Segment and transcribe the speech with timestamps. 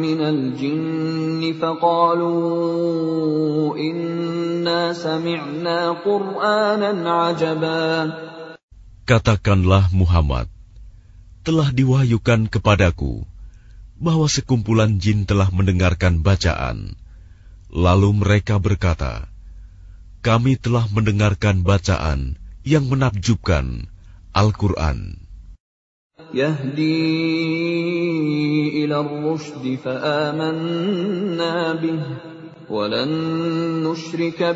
[0.00, 8.12] من الجن فقالوا إنا سمعنا قرآنا عجبا
[9.04, 10.48] Katakanlah Muhammad,
[11.43, 13.27] telah diwahyukan kepadaku
[13.99, 16.95] bahwa sekumpulan jin telah mendengarkan bacaan.
[17.67, 19.27] Lalu mereka berkata,
[20.23, 23.91] "Kami telah mendengarkan bacaan yang menakjubkan
[24.31, 25.19] Al-Qur'an."
[26.31, 26.95] Yahdi
[28.87, 29.03] ila
[29.83, 32.01] fa'amanna bih
[33.83, 34.55] nushrika.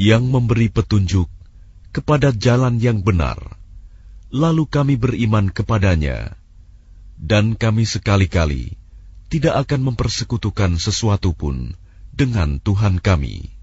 [0.00, 1.39] Yang memberi petunjuk
[1.95, 3.39] kepada jalan yang benar,
[4.27, 6.35] lalu kami beriman kepadanya,
[7.15, 8.75] dan kami sekali-kali
[9.31, 11.73] tidak akan mempersekutukan sesuatu pun
[12.11, 13.55] dengan Tuhan kami.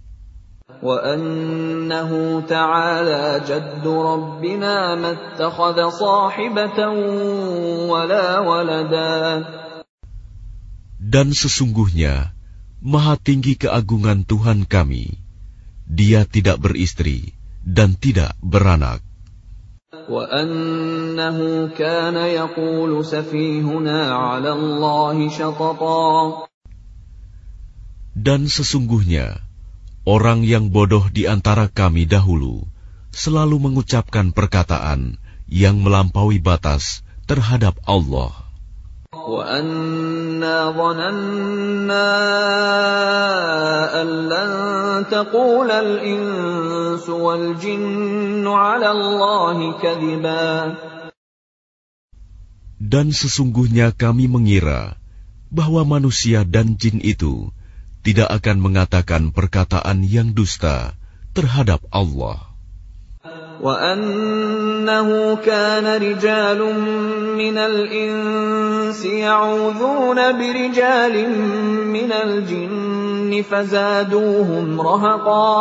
[0.82, 2.10] وأنه
[2.50, 6.78] تعالى جد ربنا ما اتخذ صاحبة
[7.86, 9.14] ولا ولدا
[11.02, 12.34] Dan sesungguhnya,
[12.82, 15.18] maha tinggi keagungan Tuhan kami.
[15.86, 17.34] Dia tidak beristri
[17.67, 19.03] dan tidak beranak.
[28.17, 29.27] Dan sesungguhnya,
[30.07, 32.63] orang yang bodoh di antara kami dahulu
[33.11, 35.19] selalu mengucapkan perkataan
[35.51, 38.46] yang melampaui batas terhadap Allah.
[39.26, 42.08] وأنا ظننا
[44.02, 44.52] أن لن
[45.10, 50.50] تقول الإنس والجن على الله كذبا
[52.82, 55.00] Dan sesungguhnya kami mengira
[55.48, 57.48] bahwa manusia dan jin itu
[58.04, 60.92] tidak akan mengatakan perkataan yang dusta
[61.32, 62.45] terhadap Allah.
[63.62, 65.08] وأنه
[65.46, 66.60] كان رجال
[67.38, 71.14] من الإنس يعوذون برجال
[71.86, 75.54] من الجن فزادوهم رهقا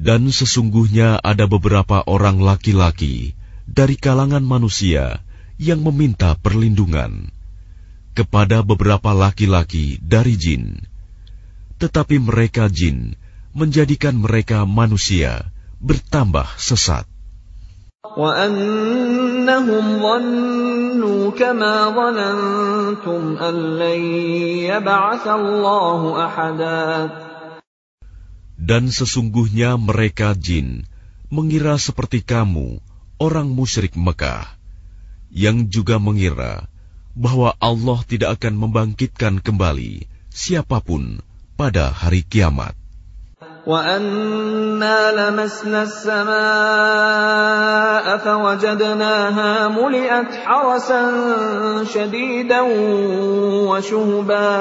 [0.00, 3.36] Dan sesungguhnya ada beberapa orang laki-laki
[3.68, 5.20] dari kalangan manusia
[5.60, 7.28] yang meminta perlindungan
[8.16, 10.88] kepada beberapa laki-laki dari jin.
[11.76, 13.12] Tetapi mereka jin
[13.52, 15.52] menjadikan mereka manusia
[15.84, 17.08] bertambah sesat.
[18.00, 24.00] وأنهم ظنوا كما ظننتم أن لن
[24.66, 26.82] يبعث الله أحدا
[28.60, 30.84] Dan sesungguhnya mereka jin
[31.32, 32.82] mengira seperti kamu,
[33.16, 34.44] orang musyrik Mekah,
[35.32, 36.68] yang juga mengira
[37.16, 41.24] bahwa Allah tidak akan membangkitkan kembali siapapun
[41.56, 42.76] pada hari kiamat.
[43.64, 46.36] وأنا لمسنا السماء
[48.18, 51.02] فوجدناها ملئت حرسا
[51.84, 52.60] شديدا
[53.68, 54.52] وشهبا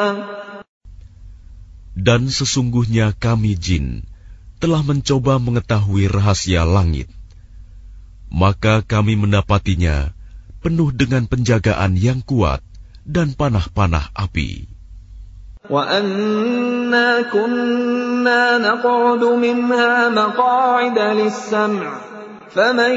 [2.00, 4.08] Dan sesungguhnya kami jin
[4.64, 7.12] telah mencoba mengetahui rahasia langit.
[8.32, 10.16] Maka kami mendapatinya
[10.64, 12.64] penuh dengan penjagaan yang kuat
[13.04, 14.72] dan panah-panah api.
[16.84, 21.90] وأنا كنا نقعد منها مقاعد للسمع
[22.52, 22.94] فمن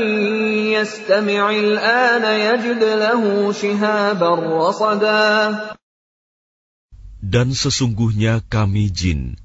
[0.74, 5.30] يستمع الآن يجد له شهابا رصدا
[7.22, 9.38] Dan sesungguhnya kami jin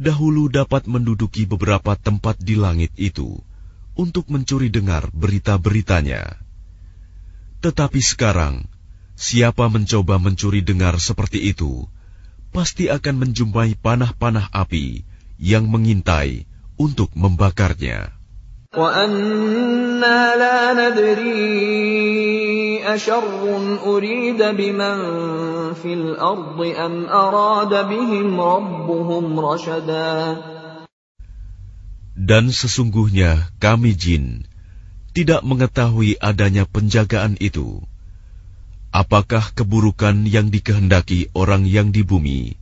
[0.00, 3.36] dahulu dapat menduduki beberapa tempat di langit itu
[3.92, 6.40] untuk mencuri dengar berita-beritanya.
[7.60, 8.64] Tetapi sekarang,
[9.12, 11.84] siapa mencoba mencuri dengar seperti itu,
[12.53, 15.01] pasti akan menjumpai panah-panah api
[15.41, 16.45] yang mengintai
[16.77, 18.13] untuk membakarnya.
[32.13, 34.45] Dan sesungguhnya kami jin
[35.13, 37.85] tidak mengetahui adanya penjagaan itu.
[38.93, 42.53] Apakah keburukan yang dikehendaki orang yang di bumi,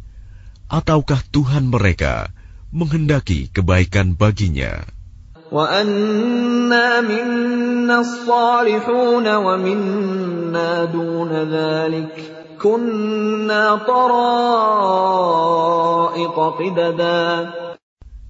[0.71, 2.31] ataukah Tuhan mereka
[2.71, 4.87] menghendaki kebaikan baginya?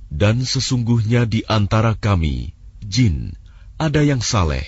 [0.10, 3.38] Dan sesungguhnya di antara kami, jin,
[3.78, 4.66] ada yang saleh,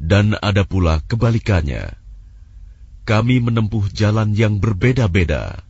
[0.00, 2.03] dan ada pula kebalikannya.
[3.04, 5.60] Kami menempuh jalan yang berbeda-beda.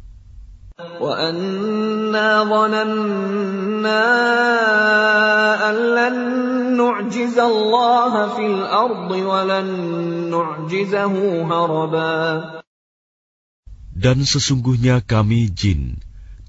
[13.94, 15.98] Dan sesungguhnya kami jin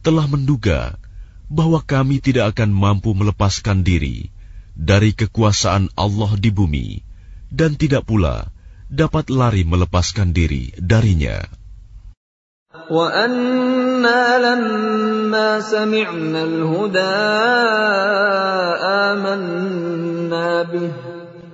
[0.06, 1.02] telah menduga
[1.50, 4.30] bahwa kami tidak akan mampu melepaskan diri
[4.78, 7.02] dari kekuasaan Allah di bumi
[7.50, 8.55] dan tidak pula
[8.91, 11.45] dapat lari melepaskan diri darinya.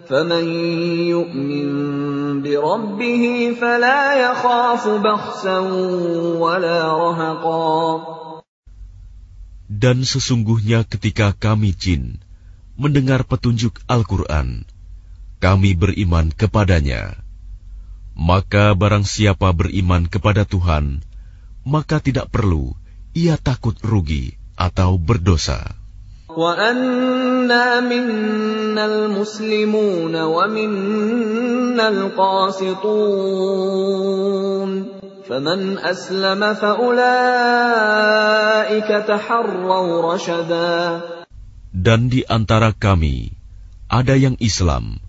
[0.07, 0.47] فمن
[1.11, 1.69] يؤمن
[2.43, 3.25] بربه
[3.61, 5.59] فلا يخاف بخسا
[6.39, 7.75] ولا رهقا
[9.67, 12.23] Dan sesungguhnya ketika kami jin
[12.79, 14.63] mendengar petunjuk Al-Quran,
[15.41, 17.17] kami beriman kepadanya.
[18.17, 21.05] Maka barang siapa beriman kepada Tuhan,
[21.69, 22.73] maka tidak perlu
[23.13, 25.77] ia takut rugi atau berdosa.
[26.37, 32.87] وَأَنَّا مِنَّا الْمُسْلِمُونَ وَمِنَّا الْقَاسِطُونَ
[35.27, 37.31] فَمَنْ أَسْلَمَ فَأُولَٰئِكَ
[39.09, 41.01] تَحَرَّوْا رَشَدًا
[41.73, 43.33] Dan di antara kami
[43.89, 45.01] ada yang Islam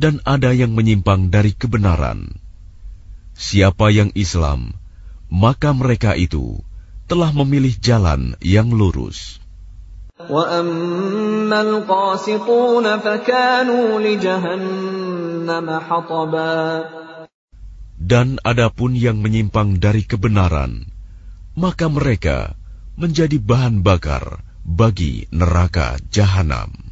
[0.00, 2.40] dan ada yang menyimpang dari kebenaran.
[3.36, 4.72] Siapa yang Islam,
[5.28, 6.64] maka mereka itu
[7.04, 9.36] telah memilih jalan yang lurus.
[18.00, 20.72] Dan adapun yang menyimpang dari kebenaran,
[21.56, 22.56] maka mereka
[23.00, 26.89] menjadi bahan bakar bagi neraka jahanam.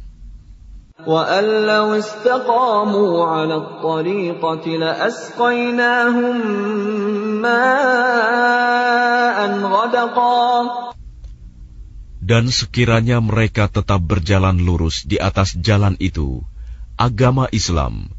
[12.19, 16.45] Dan sekiranya mereka tetap berjalan lurus di atas jalan itu,
[16.93, 18.13] agama Islam,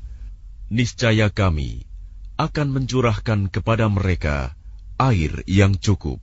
[0.67, 1.87] niscaya kami
[2.35, 4.59] akan mencurahkan kepada mereka
[4.99, 6.19] air yang cukup.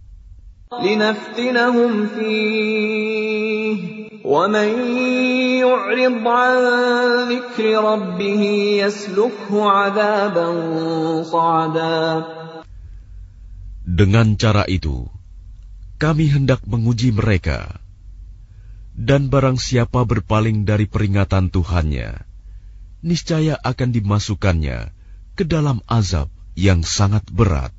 [13.87, 15.07] Dengan cara itu,
[16.01, 17.79] kami hendak menguji mereka.
[18.97, 22.25] Dan barang siapa berpaling dari peringatan Tuhannya,
[23.05, 24.79] niscaya akan dimasukkannya
[25.37, 27.76] ke dalam azab yang sangat berat.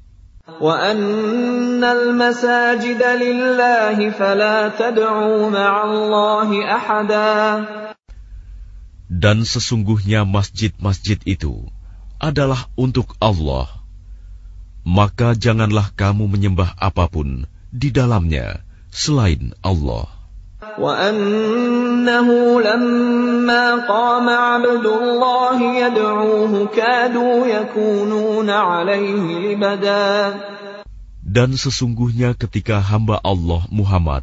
[9.09, 11.69] Dan sesungguhnya masjid-masjid itu
[12.17, 13.69] adalah untuk Allah.
[14.89, 20.18] Maka janganlah kamu menyembah apa pun di dalamnya selain Allah.
[31.29, 34.23] Dan sesungguhnya ketika hamba Allah Muhammad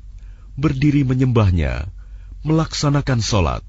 [0.56, 1.92] berdiri menyembahnya,
[2.48, 3.64] melaksanakan solat,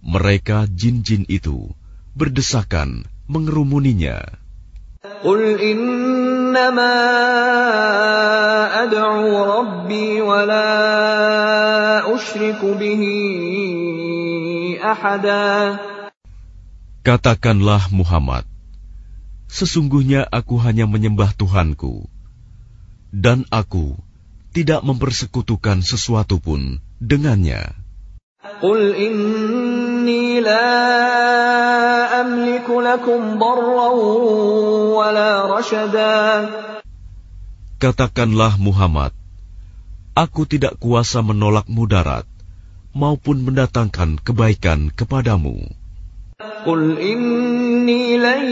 [0.00, 1.68] mereka jin-jin itu
[2.16, 4.46] berdesakan mengerumuninya.
[5.24, 5.56] قل
[6.55, 6.95] إنما
[8.83, 10.69] أدعو ربي ولا
[12.15, 13.03] أشرك به
[14.79, 15.47] أحدا
[17.01, 18.45] Katakanlah Muhammad,
[19.49, 22.05] sesungguhnya aku hanya menyembah Tuhanku,
[23.09, 23.97] dan aku
[24.53, 27.73] tidak mempersekutukan sesuatu pun dengannya.
[28.61, 31.84] قل إني لا
[37.76, 39.12] Katakanlah Muhammad,
[40.16, 42.24] aku tidak kuasa menolak mudarat
[42.96, 45.60] maupun mendatangkan kebaikan kepadamu.
[46.64, 48.44] Qul inni lan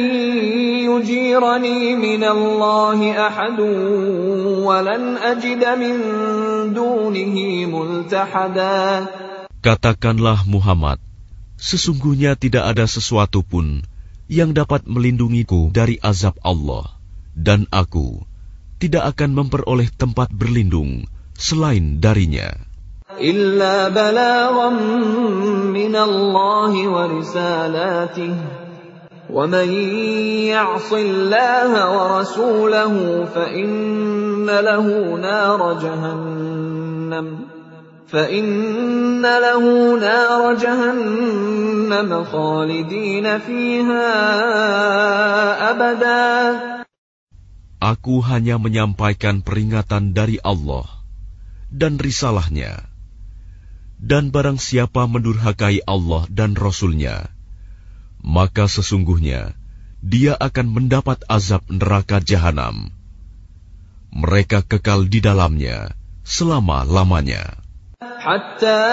[0.85, 3.69] yujirani minallahi ahadu
[4.65, 5.97] wa lan ajida min
[6.77, 9.09] dunihi multahada.
[9.65, 11.01] Katakanlah Muhammad,
[11.60, 13.84] sesungguhnya tidak ada sesuatu pun
[14.30, 16.88] yang dapat melindungiku dari azab Allah,
[17.36, 18.24] dan aku
[18.80, 21.04] tidak akan memperoleh tempat berlindung
[21.36, 22.70] selain darinya.
[23.20, 24.70] إلا بلاغا
[25.76, 28.36] من الله ورسالاته
[29.34, 29.70] ومن
[30.54, 32.94] يعص الله ورسوله
[33.36, 34.86] فإن له
[35.18, 37.28] نار جهنم
[38.10, 39.64] فإن له
[40.02, 44.10] نار جهنم خالدين فيها
[45.72, 46.30] أبدا
[47.80, 50.84] Aku hanya menyampaikan peringatan dari Allah
[51.72, 52.84] dan risalahnya.
[53.96, 57.32] Dan barang siapa mendurhakai Allah dan Rasulnya,
[58.20, 59.56] maka sesungguhnya
[60.04, 62.92] dia akan mendapat azab neraka jahanam.
[64.12, 65.96] Mereka kekal di dalamnya
[66.28, 67.63] selama-lamanya.
[68.25, 68.85] حتى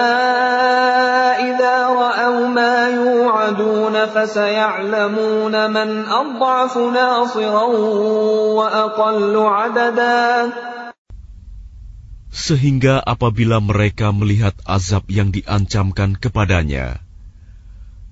[1.48, 7.66] إذا رأوا ما يوعدون فسيعلمون من أضعف ناصرا
[8.60, 10.28] وأقل عددا
[12.32, 17.04] Sehingga apabila mereka melihat azab yang diancamkan kepadanya,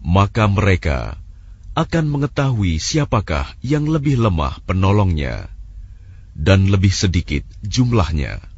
[0.04, 1.16] maka mereka
[1.72, 5.48] akan mengetahui siapakah yang lebih lemah penolongnya
[6.36, 8.49] dan lebih sedikit jumlahnya.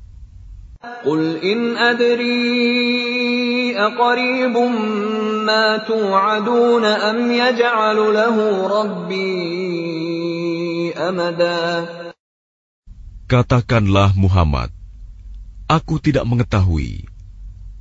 [1.06, 4.58] قل إن أدري أقريب
[5.48, 9.24] ما توعدون أم يجعل له ربي
[10.94, 11.98] أمدا
[13.28, 14.72] Katakanlah Muhammad,
[15.68, 17.12] aku tidak mengetahui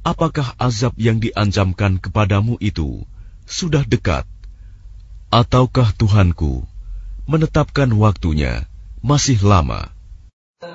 [0.02, 3.06] apakah azab yang diancamkan kepadamu itu
[3.47, 4.26] sudah dekat,
[5.30, 6.66] ataukah Tuhanku
[7.30, 8.66] menetapkan waktunya
[9.06, 9.95] masih lama.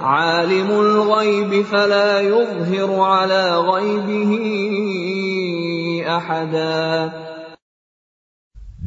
[0.01, 4.31] عالم الغيب فلا يظهر على غيبه
[6.05, 7.11] أحدا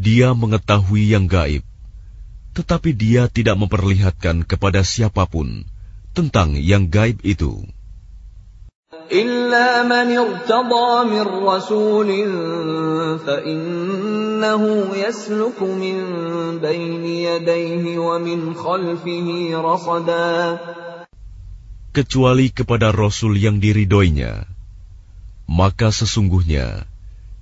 [0.04, 1.64] Dia mengetahui yang gaib,
[2.52, 5.64] tetapi dia tidak memperlihatkan kepada siapapun
[6.12, 7.64] tentang yang gaib itu.
[9.12, 12.09] إلا من ارتضى من رسول
[13.26, 14.62] فإنه
[14.97, 15.97] يسلك من
[16.59, 20.59] بين يديه ومن خلفه رصدا
[21.94, 24.44] kecuali kepada Rasul yang diridoinya.
[25.47, 26.88] Maka sesungguhnya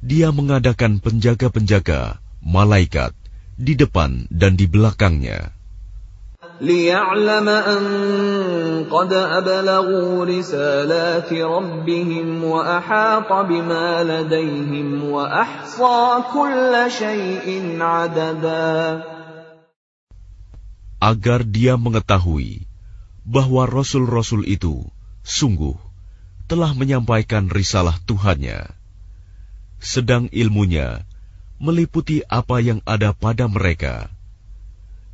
[0.02, 3.14] dia mengadakan penjaga-penjaga, malaikat,
[3.54, 5.54] di depan dan di belakangnya.
[6.62, 7.82] ليعلم أن
[8.90, 15.98] قد أبلغوا رسالات ربهم وأحاط بما لديهم وأحصى
[16.34, 17.48] كل شيء
[17.82, 19.02] عددا
[21.02, 22.62] Agar dia mengetahui
[23.27, 24.87] bahwa rasul-rasul itu
[25.27, 25.75] sungguh
[26.47, 28.71] telah menyampaikan risalah Tuhannya,
[29.83, 31.03] sedang ilmunya
[31.59, 34.07] meliputi apa yang ada pada mereka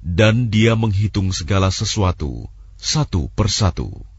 [0.05, 2.45] dan dia menghitung segala sesuatu
[2.77, 4.12] satu persatu.